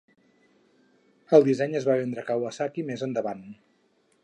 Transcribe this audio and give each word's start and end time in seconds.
El 1.37 1.45
disseny 1.49 1.77
es 1.81 1.85
va 1.91 1.99
vendre 2.01 2.23
a 2.25 2.27
Kawasaki 2.31 2.89
més 2.91 3.07
endavant. 3.11 3.45